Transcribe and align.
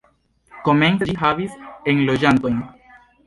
Komence 0.67 1.03
de 1.09 1.09
ĝi 1.09 1.17
havis 1.19 1.59
enloĝantojn. 1.95 2.57